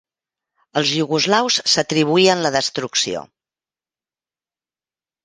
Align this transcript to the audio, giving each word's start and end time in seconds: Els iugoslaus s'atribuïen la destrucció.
Els 0.79 0.93
iugoslaus 0.99 1.57
s'atribuïen 1.73 2.41
la 2.45 2.51
destrucció. 2.55 3.21